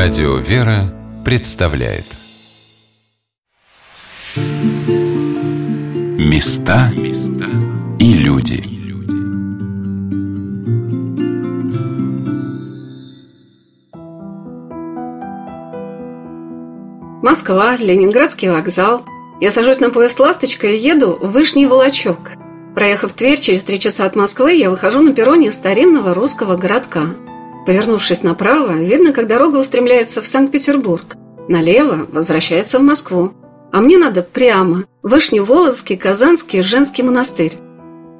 [0.00, 2.04] Радио «Вера» представляет
[6.16, 6.92] Места
[7.98, 8.62] и люди
[17.20, 19.04] Москва, Ленинградский вокзал.
[19.40, 22.34] Я сажусь на поезд «Ласточка» и еду в Вышний Волочок.
[22.76, 27.06] Проехав Тверь, через три часа от Москвы я выхожу на перроне старинного русского городка–
[27.68, 31.16] Повернувшись направо, видно, как дорога устремляется в Санкт-Петербург.
[31.48, 33.32] Налево возвращается в Москву.
[33.70, 34.84] А мне надо прямо.
[35.02, 37.52] Вышневолодский Казанский женский монастырь.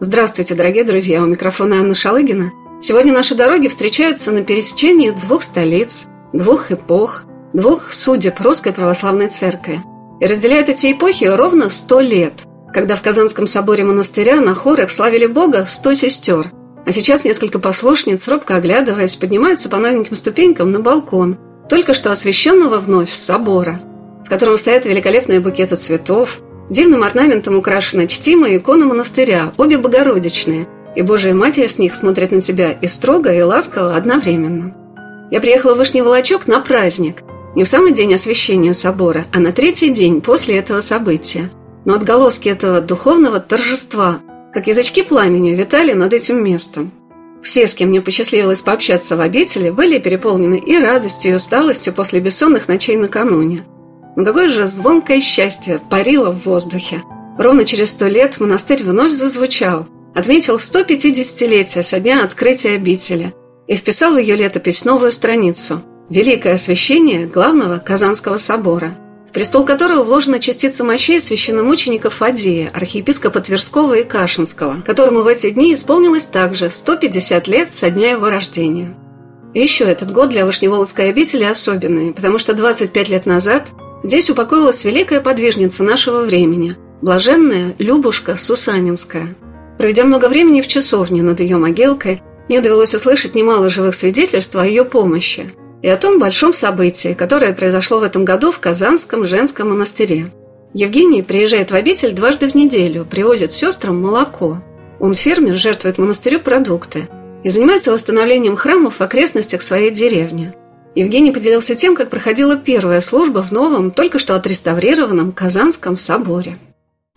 [0.00, 2.52] Здравствуйте, дорогие друзья, у микрофона Анна Шалыгина.
[2.82, 9.80] Сегодня наши дороги встречаются на пересечении двух столиц, двух эпох, двух судеб Русской Православной Церкви.
[10.20, 15.24] И разделяют эти эпохи ровно сто лет, когда в Казанском соборе монастыря на хорах славили
[15.24, 16.52] Бога сто сестер–
[16.88, 21.36] а сейчас несколько послушниц, робко оглядываясь, поднимаются по новеньким ступенькам на балкон,
[21.68, 23.78] только что освещенного вновь собора,
[24.24, 26.40] в котором стоят великолепные букеты цветов,
[26.70, 32.40] дивным орнаментом украшена чтимая икона монастыря, обе богородичные, и Божия Матерь с них смотрит на
[32.40, 34.74] тебя и строго, и ласково одновременно.
[35.30, 37.22] Я приехала в Вышний Волочок на праздник,
[37.54, 41.50] не в самый день освящения собора, а на третий день после этого события.
[41.84, 44.20] Но отголоски этого духовного торжества
[44.58, 46.90] как язычки пламени витали над этим местом.
[47.44, 52.18] Все, с кем мне посчастливилось пообщаться в обители, были переполнены и радостью, и усталостью после
[52.18, 53.62] бессонных ночей накануне.
[54.16, 57.02] Но какое же звонкое счастье парило в воздухе.
[57.38, 63.32] Ровно через сто лет монастырь вновь зазвучал, отметил 150-летие со дня открытия обители
[63.68, 68.96] и вписал в ее летопись новую страницу– Великое освящение главного Казанского собора–
[69.28, 75.50] в престол которого вложена частица мощей священномученика Фадея, архиепископа Тверского и Кашинского, которому в эти
[75.50, 78.96] дни исполнилось также 150 лет со дня его рождения.
[79.52, 83.68] И еще этот год для Вышневолодской обители особенный, потому что 25 лет назад
[84.02, 89.34] здесь упокоилась великая подвижница нашего времени, блаженная Любушка Сусанинская.
[89.76, 94.66] Проведя много времени в часовне над ее могилкой, мне довелось услышать немало живых свидетельств о
[94.66, 95.50] ее помощи–
[95.82, 100.30] и о том большом событии, которое произошло в этом году в Казанском женском монастыре.
[100.74, 104.62] Евгений приезжает в обитель дважды в неделю, привозит сестрам молоко.
[105.00, 107.08] Он фермер, жертвует монастырю продукты
[107.44, 110.52] и занимается восстановлением храмов в окрестностях своей деревни.
[110.94, 116.58] Евгений поделился тем, как проходила первая служба в новом, только что отреставрированном Казанском соборе.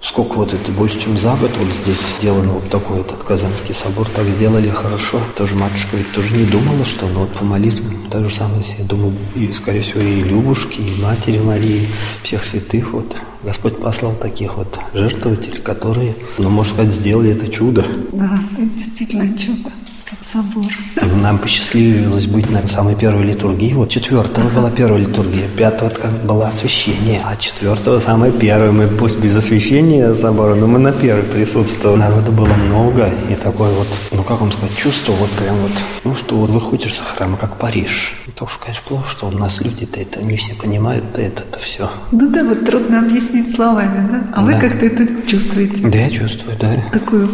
[0.02, 4.08] Сколько вот это, больше, чем за год вот здесь сделано вот такой этот Казанский собор,
[4.10, 5.22] так сделали хорошо.
[5.38, 8.84] Тоже матушка ведь тоже не думала, что ну вот по молитвам, так же самое, я
[8.84, 11.88] думаю, и, скорее всего, и Любушки, и Матери Марии,
[12.24, 13.16] всех святых вот.
[13.44, 17.86] Господь послал таких вот жертвователей, которые, ну, можно сказать, сделали это чудо.
[18.12, 19.72] Да, это действительно чудо
[20.12, 20.72] этот собор.
[21.22, 23.74] Нам посчастливилось быть на самой первой литургии.
[23.74, 28.72] Вот четвертого была первая литургия, пятого как было освящение, а четвертого самое первое.
[28.72, 32.00] Мы пусть без освящения собора, но мы на первой присутствовали.
[32.00, 35.72] Народу было много и такое вот, ну как вам сказать, чувство вот прям вот,
[36.04, 38.14] ну что вот выходишь со храма, как Париж.
[38.42, 41.60] Это уж, конечно, плохо, что у нас люди-то это не все понимают, да это, это
[41.60, 41.92] все.
[42.12, 44.24] Ну да, вот трудно объяснить словами, да?
[44.34, 44.42] А да.
[44.42, 45.88] вы как-то это чувствуете?
[45.88, 46.74] Да, я чувствую, да.
[46.92, 47.30] Такую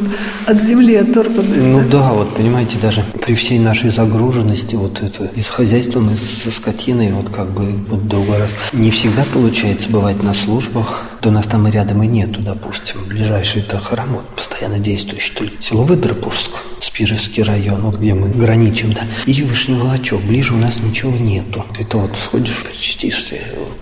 [0.45, 1.63] от земли оторванность.
[1.63, 6.09] Ну да, да вот понимаете, даже при всей нашей загруженности, вот это, и с хозяйством,
[6.11, 11.05] и со скотиной, вот как бы вот другой раз, не всегда получается бывать на службах,
[11.27, 13.03] то у нас там и рядом и нету, допустим.
[13.05, 18.29] Ближайший это храм, вот, постоянно действующий, то ли село Выдропурск, Спировский район, вот где мы
[18.29, 21.65] граничим, да, и Вышневолочок, ближе у нас ничего нету.
[21.77, 23.35] Это вот сходишь, причастишься,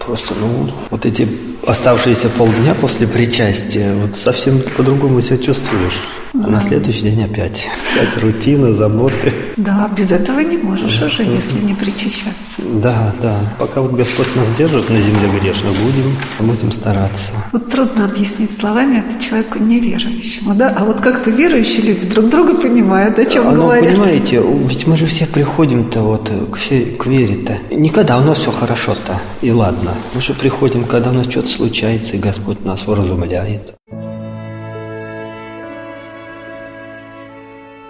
[0.03, 1.27] просто, ну, вот эти
[1.67, 5.99] оставшиеся полдня после причастия, вот совсем по-другому себя чувствуешь.
[6.43, 7.67] А на следующий день опять.
[7.93, 9.33] Опять рутина, заботы.
[9.57, 12.61] Да, без этого не можешь да, уже, если не причащаться.
[12.73, 13.37] Да, да.
[13.57, 17.31] Пока вот Господь нас держит на земле грешно, будем, будем стараться.
[17.51, 20.73] Вот трудно объяснить словами это человеку неверующему, да?
[20.75, 23.95] А вот как-то верующие люди друг друга понимают, о чем а, ну, говорят.
[23.95, 27.57] понимаете, ведь мы же все приходим-то вот к, к вере-то.
[27.71, 29.91] Никогда у нас все хорошо-то, и ладно.
[30.13, 33.73] Мы же приходим, когда у нас что-то случается, и Господь нас вразумляет.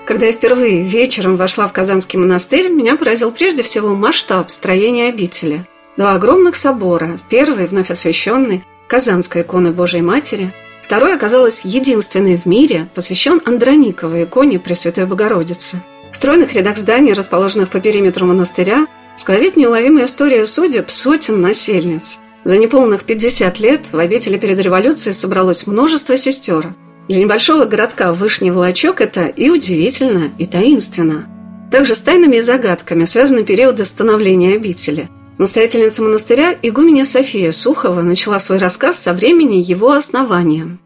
[0.06, 5.66] Когда я впервые вечером вошла в Казанский монастырь, меня поразил прежде всего масштаб строения обители.
[5.98, 7.20] Два огромных собора.
[7.28, 10.54] Первый, вновь освященный, Казанской иконы Божией Матери.
[10.84, 15.82] Второй оказалось единственный в мире, посвящен Андрониковой иконе Пресвятой Богородицы.
[16.12, 18.86] В стройных рядах зданий, расположенных по периметру монастыря,
[19.16, 22.20] сквозит неуловимая история судеб сотен насельниц.
[22.44, 26.76] За неполных 50 лет в обители перед революцией собралось множество сестер–
[27.08, 31.28] для небольшого городка Вышний Волочок это и удивительно, и таинственно.
[31.72, 35.10] Также с тайнами и загадками связаны периоды становления обители.
[35.38, 40.78] Настоятельница монастыря игуменя София Сухова начала свой рассказ со времени его основания.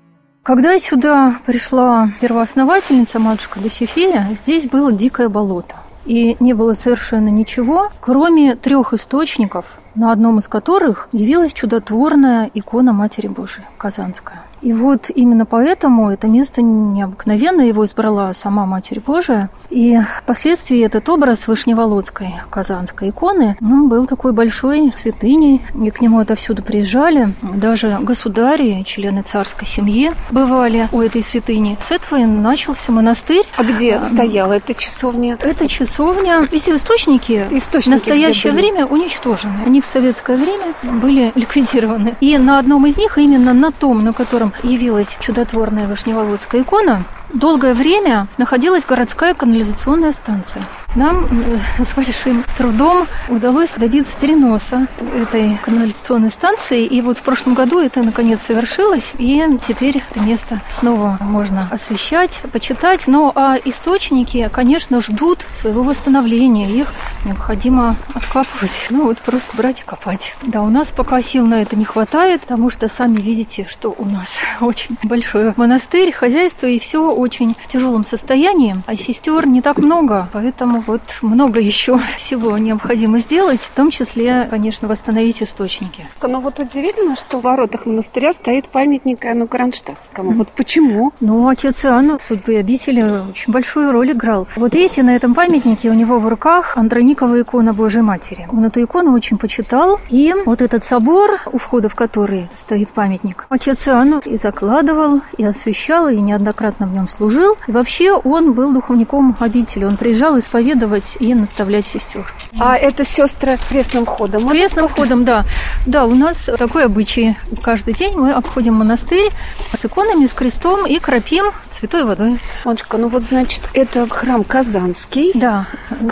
[0.42, 5.76] Когда сюда пришла первоосновательница, матушка Досифея, здесь было дикое болото.
[6.06, 12.94] И не было совершенно ничего, кроме трех источников, на одном из которых явилась чудотворная икона
[12.94, 14.44] Матери Божией, Казанская.
[14.62, 19.50] И вот именно поэтому это место необыкновенно его избрала сама Матерь Божия.
[19.70, 26.20] И впоследствии этот образ Вышневолодской казанской иконы он был такой большой святыней, и к нему
[26.20, 27.34] отовсюду приезжали.
[27.42, 31.78] Даже государи, члены царской семьи бывали у этой святыни.
[31.80, 33.46] С этого и начался монастырь.
[33.56, 35.38] А где а, стояла эта часовня?
[35.42, 39.54] Эта часовня, все источники, источники в настоящее время уничтожены.
[39.66, 42.16] Они в советское время были ликвидированы.
[42.22, 47.04] И на одном из них, именно на том, на котором явилась чудотворная Вышневолодская икона,
[47.34, 50.64] долгое время находилась городская канализационная станция.
[50.96, 56.84] Нам э, с большим трудом удалось добиться переноса этой канализационной станции.
[56.86, 59.14] И вот в прошлом году это наконец совершилось.
[59.20, 63.04] И теперь это место снова можно освещать, почитать.
[63.06, 66.70] Ну а источники, конечно, ждут своего восстановления.
[66.70, 66.88] Их
[67.26, 68.88] необходимо откапывать.
[69.00, 70.36] Ну вот просто брать и копать.
[70.42, 74.06] Да, у нас пока сил на это не хватает, потому что сами видите, что у
[74.06, 78.82] нас очень большой монастырь, хозяйство и все очень в тяжелом состоянии.
[78.88, 84.48] А сестер не так много, поэтому вот много еще всего необходимо сделать, в том числе,
[84.50, 86.08] конечно, восстановить источники.
[86.22, 90.32] Но вот удивительно, что в воротах монастыря стоит памятник Иоанну Кронштадтскому.
[90.32, 91.12] Вот почему?
[91.20, 94.48] Ну, отец Иоанн в судьбе обители очень большую роль играл.
[94.56, 98.48] Вот видите, на этом памятнике у него в руках Андроникова икона Божьей Матери.
[98.52, 103.46] Он эту икону очень почитал, и вот этот собор, у входа в который стоит памятник,
[103.50, 107.58] отец Иоанн и закладывал, и освещал, и неоднократно в нем служил.
[107.68, 109.86] И вообще он был духовником обители.
[109.86, 112.32] Он приезжал исповедовать исповедовать и наставлять сестер.
[112.60, 114.48] А это сестры крестным ходом?
[114.50, 115.04] Крестным после...
[115.04, 115.46] ходом, да.
[115.86, 117.36] Да, у нас такой обычай.
[117.62, 119.32] Каждый день мы обходим монастырь
[119.74, 122.40] с иконами, с крестом и кропим святой водой.
[122.66, 125.32] Матушка, ну вот значит, это храм Казанский.
[125.34, 125.68] Да,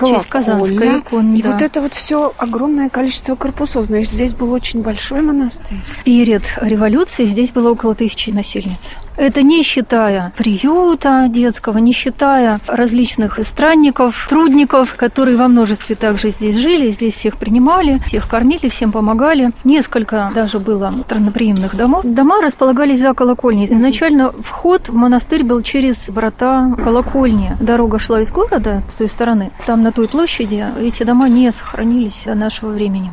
[0.06, 1.38] честь Казанской иконы.
[1.38, 1.52] И да.
[1.52, 3.86] вот это вот все огромное количество корпусов.
[3.86, 5.80] Значит, здесь был очень большой монастырь.
[6.04, 8.98] Перед революцией здесь было около тысячи насельниц.
[9.18, 16.56] Это не считая приюта детского, не считая различных странников, трудников, которые во множестве также здесь
[16.56, 19.52] жили, здесь всех принимали, всех кормили, всем помогали.
[19.64, 22.06] Несколько даже было странноприимных домов.
[22.06, 23.66] Дома располагались за колокольней.
[23.66, 27.58] Изначально вход в монастырь был через врата колокольни.
[27.60, 29.52] Дорога шла из города с той стороны.
[29.66, 33.12] Там на той площади эти дома не сохранились до нашего времени.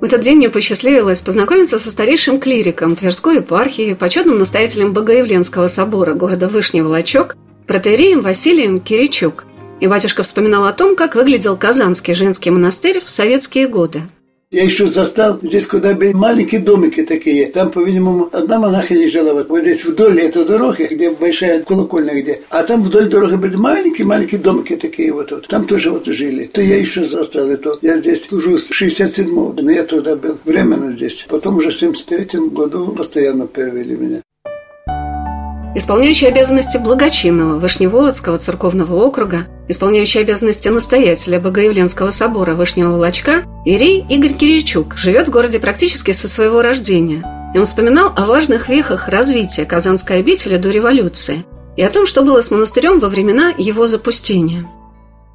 [0.00, 6.14] В этот день мне посчастливилось познакомиться со старейшим клириком Тверской епархии, почетным настоятелем Богоявленского собора
[6.14, 7.36] города Вышний Волочок,
[7.66, 9.44] протеереем Василием Киричук.
[9.80, 14.02] И батюшка вспоминал о том, как выглядел Казанский женский монастырь в советские годы–
[14.50, 17.46] я еще застал здесь, куда были маленькие домики такие.
[17.46, 22.40] Там, по-видимому, одна монахиня жила вот, вот здесь вдоль этой дороги, где большая колокольня где.
[22.48, 25.48] А там вдоль дороги были маленькие-маленькие домики такие вот, вот.
[25.48, 26.44] Там тоже вот жили.
[26.44, 27.78] То я еще застал это.
[27.82, 31.26] Я здесь служу с 67-го, но я туда был временно здесь.
[31.28, 34.22] Потом уже в 73-м году постоянно перевели меня.
[35.74, 44.32] Исполняющий обязанности благочинного Вышневолодского церковного округа, исполняющий обязанности настоятеля Богоявленского собора Вышнего Волочка, Ирий Игорь
[44.32, 47.52] Киричук живет в городе практически со своего рождения.
[47.54, 51.44] И он вспоминал о важных вехах развития Казанской обители до революции
[51.76, 54.66] и о том, что было с монастырем во времена его запустения–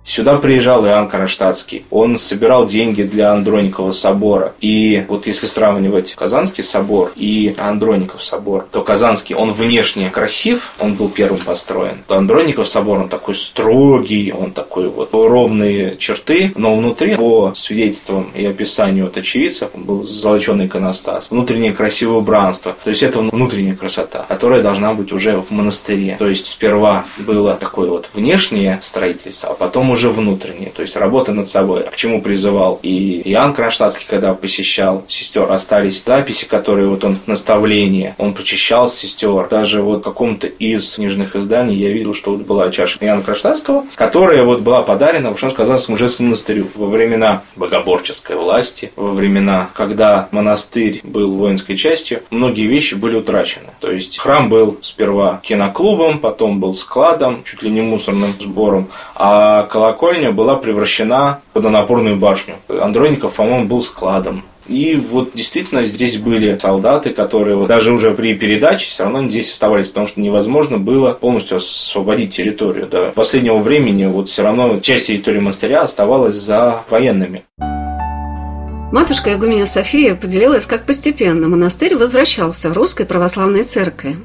[0.05, 1.85] Сюда приезжал Иоанн Кронштадтский.
[1.89, 4.53] Он собирал деньги для Андроникова собора.
[4.59, 10.95] И вот если сравнивать Казанский собор и Андроников собор, то Казанский, он внешне красив, он
[10.95, 12.03] был первым построен.
[12.07, 18.29] То Андроников собор, он такой строгий, он такой вот ровные черты, но внутри, по свидетельствам
[18.35, 21.31] и описанию от очевидцев, был золоченый иконостас.
[21.31, 22.75] Внутреннее красивое убранство.
[22.83, 26.17] То есть это внутренняя красота, которая должна быть уже в монастыре.
[26.19, 31.31] То есть сперва было такое вот внешнее строительство, а потом уже внутреннее, то есть работа
[31.31, 31.83] над собой.
[31.83, 38.15] К чему призывал и Иоанн Кронштадтский, когда посещал сестер, остались записи, которые вот он, наставление,
[38.17, 39.47] он прочищал сестер.
[39.49, 43.85] Даже вот в каком-то из книжных изданий я видел, что вот была чаша Иоанна Кронштадтского,
[43.95, 51.01] которая вот была подарена Ушанско-Казанскому женскому монастырю во времена богоборческой власти, во времена, когда монастырь
[51.03, 53.67] был воинской частью, многие вещи были утрачены.
[53.79, 59.63] То есть храм был сперва киноклубом, потом был складом, чуть ли не мусорным сбором, а
[59.63, 59.82] колокольня
[60.31, 62.55] была превращена в водонапорную башню.
[62.67, 64.43] Андроников, по-моему, был складом.
[64.67, 69.51] И вот действительно здесь были солдаты, которые вот даже уже при передаче все равно здесь
[69.51, 72.87] оставались, потому что невозможно было полностью освободить территорию.
[72.87, 77.43] До последнего времени вот все равно часть территории монастыря оставалась за военными.
[78.93, 84.17] Матушка Игумения София поделилась, как постепенно монастырь возвращался в русской православной церкви.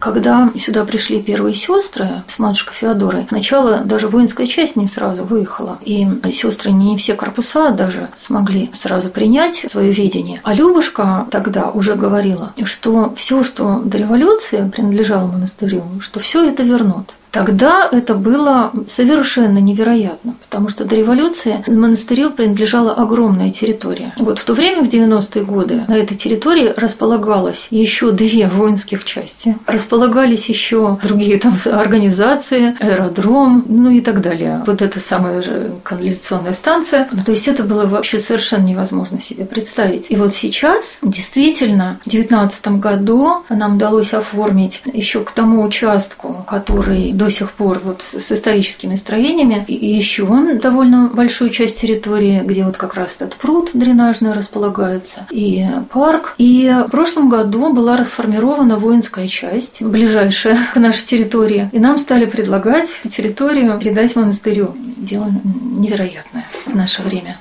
[0.00, 5.78] Когда сюда пришли первые сестры с матушкой Феодорой, сначала даже воинская часть не сразу выехала.
[5.82, 10.40] И сестры не все корпуса даже смогли сразу принять свое видение.
[10.42, 16.62] А Любушка тогда уже говорила, что все, что до революции принадлежало монастырю, что все это
[16.62, 17.14] вернут.
[17.30, 24.14] Тогда это было совершенно невероятно, потому что до революции монастырю принадлежала огромная территория.
[24.18, 29.56] Вот в то время, в 90-е годы, на этой территории располагалось еще две воинских части,
[29.66, 34.62] располагались еще другие там организации, аэродром, ну и так далее.
[34.66, 37.08] Вот эта самая же канализационная станция.
[37.12, 40.06] Ну, то есть это было вообще совершенно невозможно себе представить.
[40.08, 47.12] И вот сейчас, действительно, в 2019 году нам удалось оформить еще к тому участку, который
[47.20, 49.62] до сих пор вот с историческими строениями.
[49.68, 55.66] И еще довольно большую часть территории, где вот как раз этот пруд дренажный располагается, и
[55.92, 56.34] парк.
[56.38, 61.68] И в прошлом году была расформирована воинская часть, ближайшая к нашей территории.
[61.72, 64.74] И нам стали предлагать территорию передать монастырю.
[64.96, 67.36] Дело невероятное в наше время.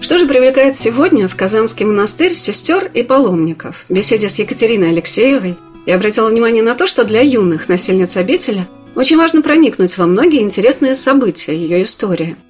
[0.00, 3.84] Что же привлекает сегодня в Казанский монастырь сестер и паломников?
[3.88, 5.56] В беседе с Екатериной Алексеевой
[5.86, 10.42] я обратила внимание на то, что для юных насельниц обители очень важно проникнуть во многие
[10.42, 12.36] интересные события ее истории–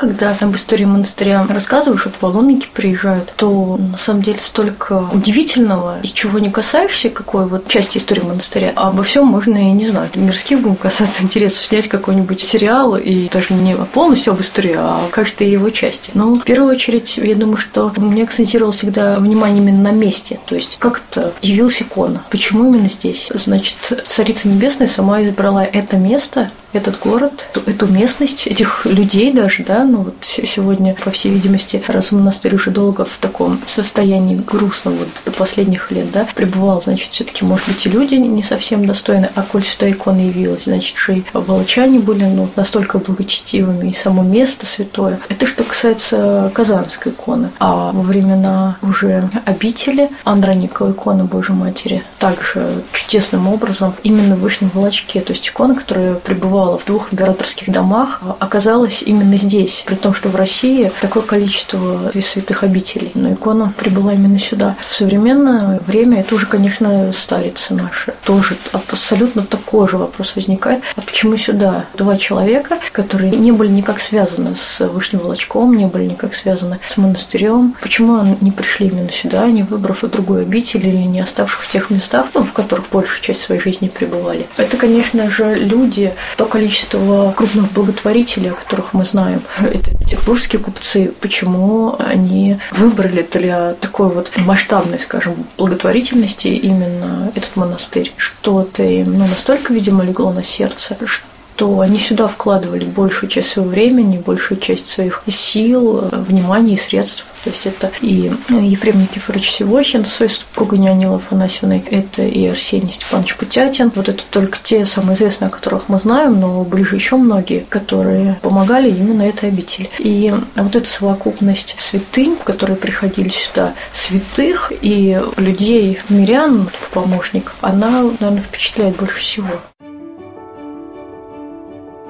[0.00, 6.12] когда об истории монастыря рассказываешь, вот паломники приезжают, то на самом деле столько удивительного, из
[6.12, 10.08] чего не касаешься, какой вот части истории монастыря, а обо всем можно, и не знаю,
[10.14, 15.50] мирских будем касаться интересов, снять какой-нибудь сериал, и даже не полностью об истории, а каждой
[15.50, 16.12] его части.
[16.14, 20.54] Но в первую очередь, я думаю, что мне акцентировал всегда внимание именно на месте, то
[20.54, 23.28] есть как то явилась икона, почему именно здесь.
[23.34, 23.76] Значит,
[24.06, 30.02] Царица Небесная сама избрала это место этот город, эту местность, этих людей даже, да, ну
[30.02, 35.32] вот сегодня, по всей видимости, раз монастырь уже долго в таком состоянии грустном вот до
[35.32, 39.42] последних лет, да, пребывал, значит, все таки может быть, и люди не совсем достойны, а
[39.42, 44.66] коль сюда икона явилась, значит, же и волчане были, ну, настолько благочестивыми, и само место
[44.66, 45.18] святое.
[45.28, 47.50] Это что касается Казанской иконы.
[47.58, 54.70] А во времена уже обители Андроникова икона Божьей Матери также чудесным образом именно в Вышнем
[54.74, 59.82] Волочке, то есть икона, которая пребывала бывала в двух императорских домах, оказалась именно здесь.
[59.86, 63.12] При том, что в России такое количество святых обителей.
[63.14, 64.76] Но икона прибыла именно сюда.
[64.86, 68.12] В современное время это уже, конечно, старицы наши.
[68.24, 70.82] Тоже абсолютно такой же вопрос возникает.
[70.96, 71.86] А почему сюда?
[71.94, 76.98] Два человека, которые не были никак связаны с Вышним Волочком, не были никак связаны с
[76.98, 77.74] монастырем.
[77.80, 81.88] Почему они не пришли именно сюда, не выбрав другую обитель или не оставших в тех
[81.88, 84.46] местах, ну, в которых большую часть своей жизни пребывали?
[84.58, 91.12] Это, конечно же, люди, то количество крупных благотворителей, о которых мы знаем, это петербургские купцы,
[91.20, 98.12] почему они выбрали для такой вот масштабной, скажем, благотворительности именно этот монастырь.
[98.16, 101.24] Что-то им ну, настолько, видимо, легло на сердце, что
[101.60, 107.26] что они сюда вкладывали большую часть своего времени, большую часть своих сил, внимания и средств.
[107.44, 112.94] То есть это и Ефрем Никифорович Севохин с своей супругой Нянилой Афанасьевной, это и Арсений
[112.94, 113.92] Степанович Путятин.
[113.94, 117.66] Вот это только те самые известные, о которых мы знаем, но были же еще многие,
[117.68, 119.90] которые помогали именно этой обители.
[119.98, 128.40] И вот эта совокупность святынь, которые приходили сюда, святых и людей, мирян, помощников, она, наверное,
[128.40, 129.48] впечатляет больше всего.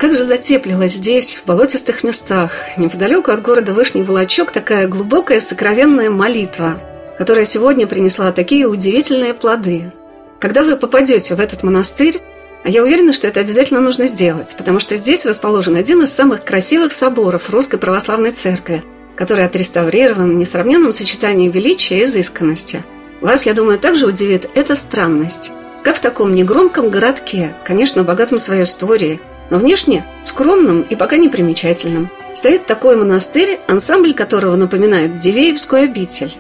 [0.01, 6.09] Как же затеплилась здесь, в болотистых местах, неподалеку от города Вышний Волочок, такая глубокая сокровенная
[6.09, 6.81] молитва,
[7.19, 9.93] которая сегодня принесла такие удивительные плоды.
[10.39, 12.19] Когда вы попадете в этот монастырь,
[12.65, 16.45] а я уверена, что это обязательно нужно сделать, потому что здесь расположен один из самых
[16.47, 18.83] красивых соборов Русской Православной Церкви,
[19.17, 22.83] который отреставрирован в несравненном сочетании величия и изысканности.
[23.21, 25.53] Вас, я думаю, также удивит эта странность.
[25.85, 32.09] Как в таком негромком городке, конечно, богатом своей историей, но внешне скромным и пока непримечательным.
[32.33, 36.33] Стоит такой монастырь, ансамбль которого напоминает Дивеевскую обитель.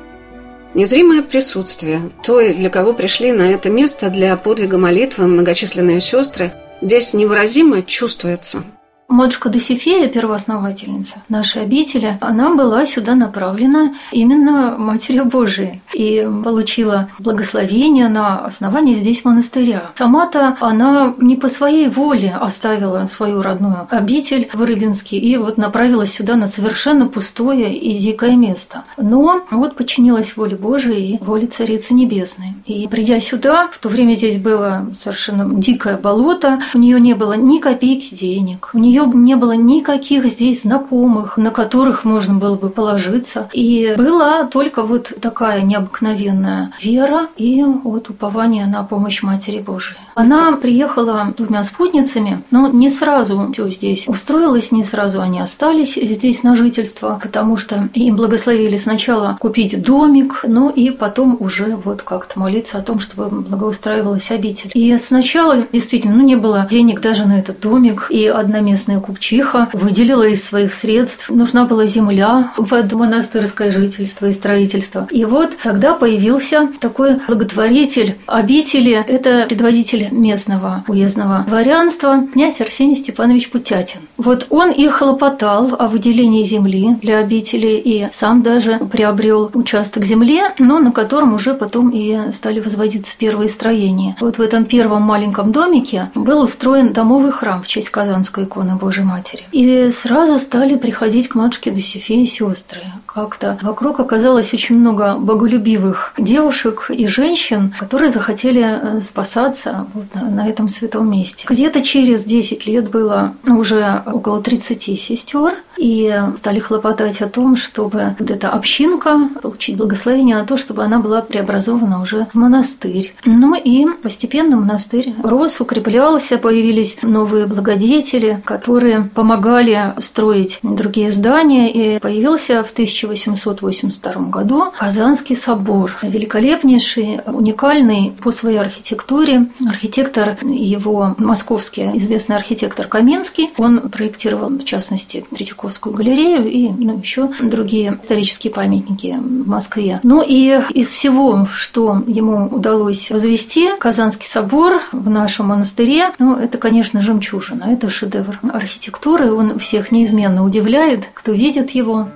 [0.74, 7.12] Незримое присутствие той, для кого пришли на это место для подвига молитвы многочисленные сестры, здесь
[7.12, 8.62] невыразимо чувствуется.
[9.10, 18.08] Матушка Досифея, первоосновательница нашей обители, она была сюда направлена именно Матерью Божией и получила благословение
[18.08, 19.90] на основании здесь монастыря.
[19.96, 26.14] Сама-то она не по своей воле оставила свою родную обитель в Рыбинске и вот направилась
[26.14, 28.84] сюда на совершенно пустое и дикое место.
[28.96, 32.54] Но вот подчинилась воле Божией и воле Царицы Небесной.
[32.64, 37.32] И придя сюда, в то время здесь было совершенно дикое болото, у нее не было
[37.32, 42.56] ни копейки денег, у нее нее не было никаких здесь знакомых, на которых можно было
[42.56, 43.48] бы положиться.
[43.52, 49.96] И была только вот такая необыкновенная вера и вот упование на помощь Матери Божией.
[50.14, 56.42] Она приехала двумя спутницами, но не сразу все здесь устроилось, не сразу они остались здесь
[56.42, 62.38] на жительство, потому что им благословили сначала купить домик, ну и потом уже вот как-то
[62.38, 64.70] молиться о том, чтобы благоустраивалась обитель.
[64.74, 69.68] И сначала действительно ну, не было денег даже на этот домик, и одна местная купчиха
[69.72, 75.06] выделила из своих средств, нужна была земля под монастырское жительство и строительство.
[75.10, 83.50] И вот тогда появился такой благотворитель обители, это предводитель местного уездного дворянства князь Арсений Степанович
[83.50, 84.00] Путятин.
[84.16, 90.42] Вот он и хлопотал о выделении земли для обители и сам даже приобрел участок земли,
[90.58, 94.16] но на котором уже потом и стали возводиться первые строения.
[94.20, 99.04] Вот в этом первом маленьком домике был устроен домовый храм в честь Казанской иконы Божьей
[99.04, 99.44] Матери.
[99.52, 102.82] И сразу стали приходить к матушке Досифеи сестры.
[103.06, 110.48] Как-то вокруг оказалось очень много боголюбивых девушек и женщин, которые захотели э, спасаться вот на
[110.48, 111.46] этом святом месте.
[111.48, 118.14] Где-то через 10 лет было уже около 30 сестер, и стали хлопотать о том, чтобы
[118.18, 123.14] вот эта общинка получить благословение на то, чтобы она была преобразована уже в монастырь.
[123.24, 128.69] Ну и постепенно монастырь рос, укреплялся, появились новые благодетели, которые
[129.14, 138.58] помогали строить другие здания, и появился в 1882 году Казанский собор, великолепнейший, уникальный по своей
[138.58, 143.50] архитектуре, архитектор его московский известный архитектор Каменский.
[143.58, 150.00] Он проектировал, в частности, Третьяковскую галерею и ну, еще другие исторические памятники в Москве.
[150.02, 156.58] Ну и из всего, что ему удалось возвести, Казанский собор в нашем монастыре, ну, это,
[156.58, 162.08] конечно, жемчужина, это шедевр архитектуры, он всех неизменно удивляет, кто видит его.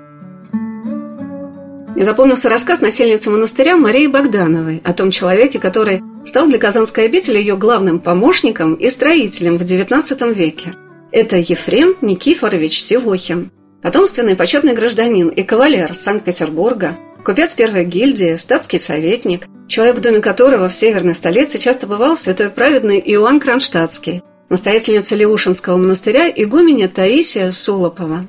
[1.95, 7.38] Мне запомнился рассказ насельницы монастыря Марии Богдановой о том человеке, который стал для Казанской обители
[7.38, 10.73] ее главным помощником и строителем в XIX веке.
[11.12, 13.51] Это Ефрем Никифорович Сивохин,
[13.83, 20.68] потомственный почетный гражданин и кавалер Санкт-Петербурга, купец первой гильдии, статский советник, человек, в доме которого
[20.68, 28.24] в северной столице часто бывал святой праведный Иоанн Кронштадтский, настоятельница Леушинского монастыря игуменя Таисия Сулопова.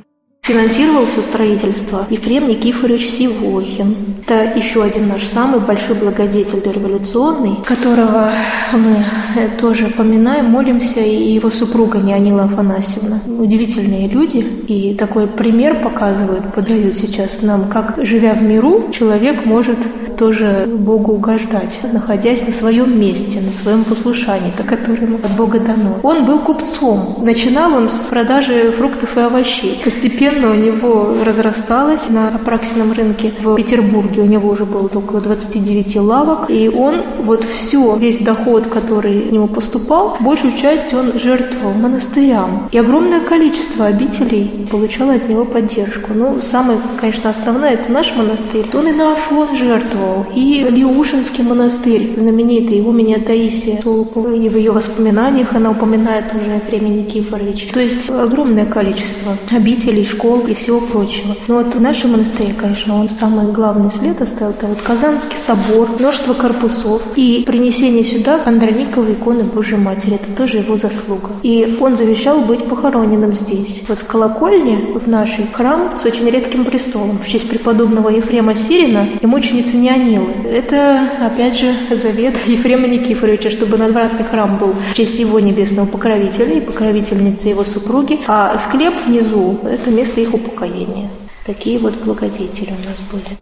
[0.46, 3.96] Финансировал все строительство Ефрем Никифорович Сивохин.
[4.28, 8.32] Это еще один наш самый большой благодетель дореволюционный, которого
[8.72, 9.04] мы
[9.36, 13.22] э, тоже поминаем, молимся, и его супруга Неонила Афанасьевна.
[13.26, 19.80] Удивительные люди, и такой пример показывают, подают сейчас нам, как, живя в миру, человек может
[20.18, 25.98] тоже Богу угождать, находясь на своем месте, на своем послушании, которое ему от Бога дано.
[26.04, 27.18] Он был купцом.
[27.22, 29.82] Начинал он с продажи фруктов и овощей.
[29.84, 34.22] Постепенно у него разрасталось на Апраксином рынке в Петербурге.
[34.22, 36.50] У него уже было около 29 лавок.
[36.50, 42.70] И он вот все, весь доход, который к нему поступал, большую часть он жертвовал монастырям.
[42.72, 46.12] И огромное количество обителей получало от него поддержку.
[46.14, 48.66] Ну, самое, конечно, основное– это наш монастырь.
[48.74, 50.05] Он и на Афон жертвовал
[50.36, 56.56] и Леушинский монастырь, знаменитый, его меня Таисия Толпова, и в ее воспоминаниях она упоминает уже
[56.56, 57.70] Ефремия Никифорович.
[57.74, 61.36] То есть огромное количество обителей, школ и всего прочего.
[61.48, 65.90] Но вот в нашем монастыре, конечно, он самый главный след оставил, это вот Казанский собор,
[66.00, 70.16] множество корпусов и принесение сюда Андрониковой иконы Божьей Матери.
[70.16, 71.30] Это тоже его заслуга.
[71.44, 73.84] И он завещал быть похороненным здесь.
[73.88, 79.08] Вот в колокольне, в нашей храм с очень редким престолом в честь преподобного Ефрема Сирина
[79.22, 80.34] и мученицы не Анилы.
[80.52, 86.56] Это, опять же, завет Ефрема Никифоровича, чтобы надвратный храм был в честь его небесного покровителя
[86.56, 91.10] и покровительницы его супруги, а склеп внизу– это место их упокоения.
[91.46, 93.38] Такие вот благодетели у нас были.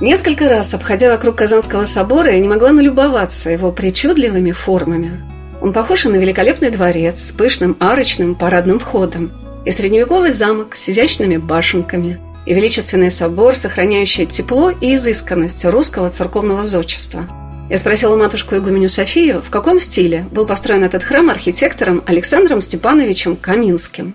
[0.00, 5.20] Несколько раз, обходя вокруг Казанского собора, я не могла налюбоваться его причудливыми формами.
[5.62, 9.30] Он похож на великолепный дворец с пышным арочным парадным входом
[9.64, 16.66] и средневековый замок с изящными башенками– и величественный собор, сохраняющий тепло и изысканность русского церковного
[16.66, 17.26] зодчества.
[17.68, 23.36] Я спросила матушку Игуменю Софию, в каком стиле был построен этот храм архитектором Александром Степановичем
[23.36, 24.14] Каминским.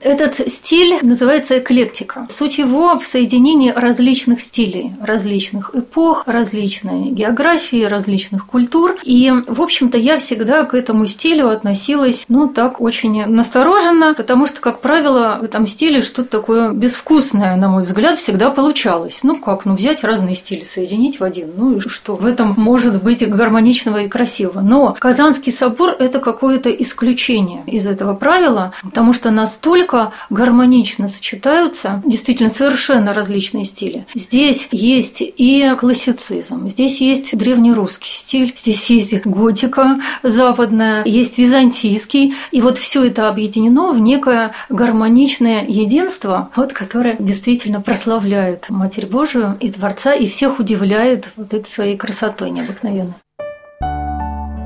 [0.00, 2.26] Этот стиль называется эклектика.
[2.28, 8.96] Суть его в соединении различных стилей, различных эпох, различной географии, различных культур.
[9.02, 14.60] И, в общем-то, я всегда к этому стилю относилась, ну, так очень настороженно, потому что,
[14.60, 19.20] как правило, в этом стиле что-то такое безвкусное, на мой взгляд, всегда получалось.
[19.24, 21.50] Ну, как, ну, взять разные стили, соединить в один.
[21.56, 24.60] Ну, и что в этом может быть гармоничного и красивого.
[24.60, 32.02] Но Казанский собор– это какое-то исключение из этого правила, потому что настолько настолько гармонично сочетаются
[32.04, 34.06] действительно совершенно различные стили.
[34.14, 42.60] Здесь есть и классицизм, здесь есть древнерусский стиль, здесь есть готика западная, есть византийский, и
[42.60, 49.70] вот все это объединено в некое гармоничное единство, вот, которое действительно прославляет Матерь Божию и
[49.70, 53.14] Творца, и всех удивляет вот этой своей красотой необыкновенной.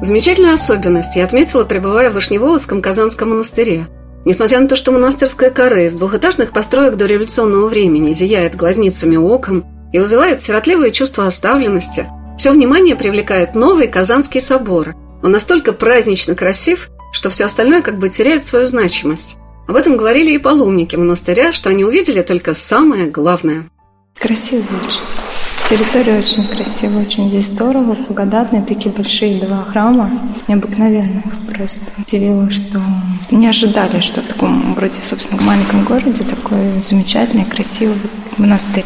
[0.00, 3.87] Замечательную особенность я отметила, пребывая в Вышневолодском Казанском монастыре–
[4.24, 9.64] Несмотря на то, что монастырская кора из двухэтажных построек до революционного времени зияет глазницами окон
[9.92, 12.06] и вызывает сиротливое чувство оставленности,
[12.38, 14.94] все внимание привлекает новый Казанский собор.
[15.22, 19.37] Он настолько празднично красив, что все остальное как бы теряет свою значимость.
[19.68, 23.68] Об этом говорили и паломники монастыря, что они увидели только самое главное.
[24.18, 25.32] Красиво очень.
[25.72, 30.11] Территория очень красивая, очень здесь здорово, благодатные, такие большие два храма,
[30.46, 31.24] необыкновенных.
[31.48, 32.78] Просто удивило, что
[33.30, 37.96] не ожидали, что в таком вроде, собственно, маленьком городе такой замечательный, красивый
[38.37, 38.85] монастырь.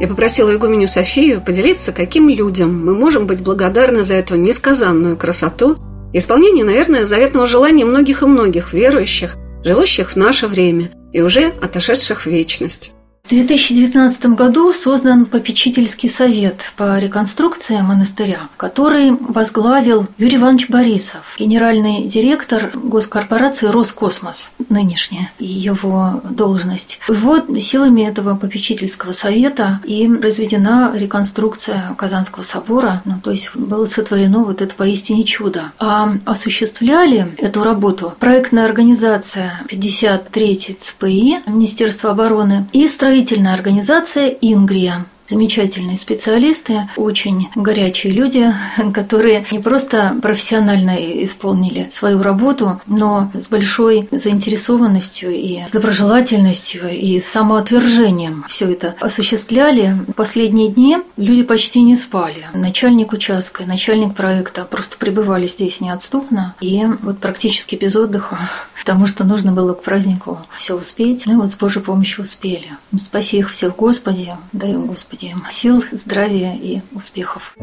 [0.00, 5.76] Я попросила игуменю Софию поделиться, каким людям мы можем быть благодарны за эту несказанную красоту
[6.14, 12.22] исполнение, наверное, заветного желания многих и многих верующих, живущих в наше время и уже отошедших
[12.22, 12.94] в вечность.
[13.24, 22.04] В 2019 году создан попечительский совет по реконструкции монастыря, который возглавил Юрий Иванович Борисов, генеральный
[22.04, 27.00] директор госкорпорации «Роскосмос», нынешняя его должность.
[27.08, 34.44] Вот силами этого попечительского совета и произведена реконструкция Казанского собора, ну, то есть было сотворено
[34.44, 35.72] вот это поистине чудо.
[35.78, 45.06] А осуществляли эту работу проектная организация 53 ЦПИ Министерства обороны и строительство благотворительная организация «Ингрия»,
[45.26, 48.52] замечательные специалисты, очень горячие люди,
[48.92, 57.20] которые не просто профессионально исполнили свою работу, но с большой заинтересованностью и с доброжелательностью и
[57.20, 59.96] самоотвержением все это осуществляли.
[60.08, 62.46] В последние дни люди почти не спали.
[62.52, 68.38] Начальник участка, начальник проекта просто пребывали здесь неотступно и вот практически без отдыха,
[68.78, 71.24] потому что нужно было к празднику все успеть.
[71.26, 72.68] Ну и вот с Божьей помощью успели.
[72.98, 77.54] Спаси их всех, Господи, дай им, Господи, Господи, сил, здравия и успехов.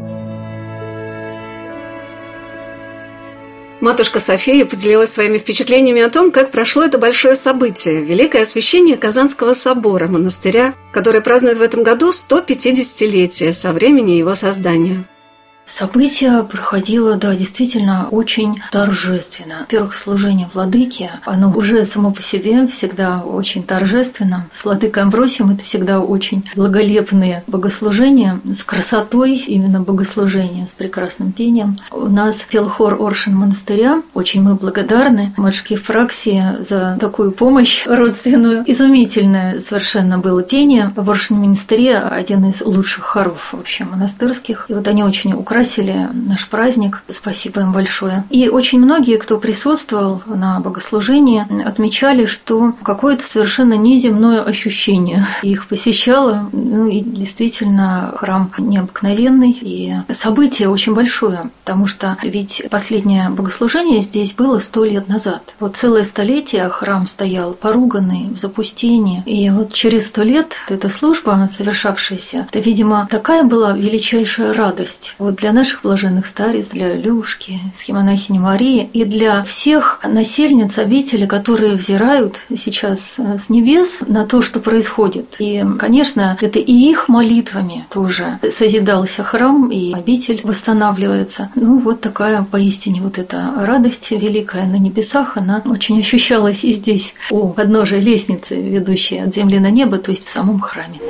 [3.82, 9.52] Матушка София поделилась своими впечатлениями о том, как прошло это большое событие– Великое освящение Казанского
[9.52, 15.04] собора, монастыря, который празднует в этом году 150-летие со времени его создания.
[15.64, 19.60] Событие проходило, да, действительно очень торжественно.
[19.60, 24.46] Во-первых, служение владыки, оно уже само по себе всегда очень торжественно.
[24.52, 31.78] С владыкой Амбросием это всегда очень благолепные богослужения с красотой именно богослужения, с прекрасным пением.
[31.90, 34.02] У нас пел хор Оршин монастыря.
[34.14, 38.64] Очень мы благодарны матушке Фраксии за такую помощь родственную.
[38.66, 40.92] Изумительное совершенно было пение.
[40.96, 44.66] В Оршин монастыре один из лучших хоров вообще монастырских.
[44.68, 47.02] И вот они очень украсили наш праздник.
[47.10, 48.24] Спасибо им большое.
[48.30, 56.48] И очень многие, кто присутствовал на богослужении, отмечали, что какое-то совершенно неземное ощущение их посещало.
[56.52, 64.32] Ну и действительно храм необыкновенный и событие очень большое, потому что ведь последнее богослужение здесь
[64.32, 65.54] было сто лет назад.
[65.60, 69.22] Вот целое столетие храм стоял поруганный, в запустении.
[69.26, 75.14] И вот через сто лет эта служба, совершавшаяся, это, видимо, такая была величайшая радость.
[75.18, 81.74] Вот для наших блаженных старец, для Любушки, схемонахини Марии и для всех насельниц обители, которые
[81.74, 85.34] взирают сейчас э, с небес на то, что происходит.
[85.40, 91.50] И, конечно, это и их молитвами тоже созидался храм, и обитель восстанавливается.
[91.56, 97.14] Ну, вот такая поистине вот эта радость великая на небесах, она очень ощущалась и здесь,
[97.30, 101.00] у подножия лестницы, ведущей от земли на небо, то есть в самом храме.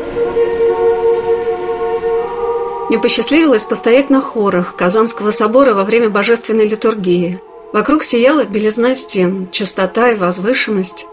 [2.93, 7.41] Мне посчастливилось постоять на хорах Казанского собора во время божественной литургии.
[7.73, 11.07] Вокруг сияла белизна стен, чистота и возвышенность.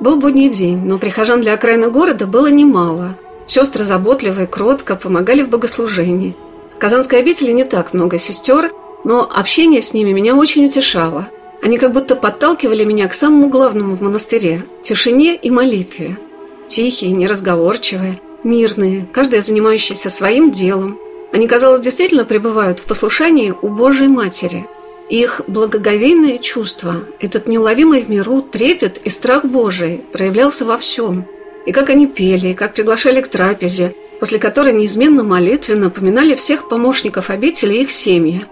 [0.00, 3.18] Был будний день, но прихожан для окраины города было немало.
[3.44, 6.34] Сестры заботливо и кротко помогали в богослужении.
[6.74, 8.72] В Казанской обители не так много сестер,
[9.04, 11.28] но общение с ними меня очень утешало.
[11.62, 16.16] Они как будто подталкивали меня к самому главному в монастыре– тишине и молитве.
[16.64, 20.98] Тихие, неразговорчивые, мирные, каждая занимающаяся своим делом.
[21.32, 24.66] Они, казалось, действительно пребывают в послушании у Божьей Матери.
[25.08, 31.26] Их благоговейное чувство, этот неуловимый в миру трепет и страх Божий проявлялся во всем.
[31.64, 36.68] И как они пели, и как приглашали к трапезе, после которой неизменно молитвенно поминали всех
[36.68, 38.46] помощников обители и их семьи.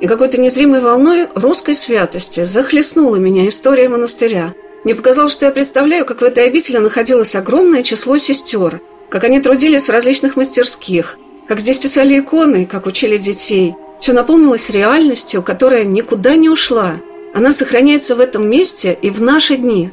[0.00, 4.54] И какой-то незримой волной русской святости захлестнула меня история монастыря.
[4.84, 9.40] Мне показалось, что я представляю, как в этой обители находилось огромное число сестер, как они
[9.40, 15.84] трудились в различных мастерских, как здесь писали иконы, как учили детей– все наполнилось реальностью, которая
[15.84, 16.96] никуда не ушла.
[17.34, 19.90] Она сохраняется в этом месте и в наши дни.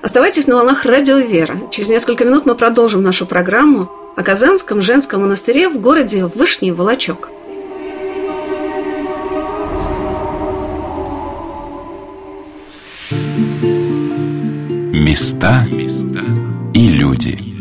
[0.00, 1.56] Оставайтесь на волнах радио «Вера».
[1.70, 7.30] Через несколько минут мы продолжим нашу программу о Казанском женском монастыре в городе Вышний Волочок.
[14.92, 15.66] Места
[16.74, 17.51] и люди.